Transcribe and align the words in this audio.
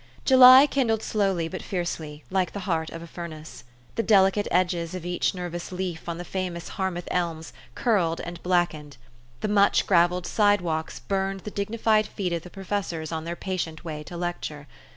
JULY 0.25 0.65
kindled 0.65 1.03
slowly 1.03 1.47
but 1.47 1.61
fiercely, 1.61 2.23
like 2.31 2.53
the 2.53 2.61
heart 2.61 2.89
of 2.89 3.03
a 3.03 3.05
furnace. 3.05 3.63
The 3.93 4.01
delicate 4.01 4.47
edges 4.49 4.95
of 4.95 5.05
each 5.05 5.33
nerv 5.33 5.53
ous 5.53 5.71
leaf 5.71 6.09
on 6.09 6.17
the 6.17 6.25
famous 6.25 6.69
Harmouth 6.69 7.07
elms 7.11 7.53
curled 7.75 8.19
and 8.19 8.41
blackened. 8.41 8.97
The 9.41 9.47
much 9.47 9.85
gravelled 9.85 10.25
sidewalks 10.25 10.99
burned 11.01 11.41
the 11.41 11.51
dignified 11.51 12.07
feet 12.07 12.33
of 12.33 12.41
the 12.41 12.49
professors 12.49 13.11
on 13.11 13.25
their 13.25 13.35
patient 13.35 13.85
way 13.85 14.01
to 14.05 14.17
lecture. 14.17 14.65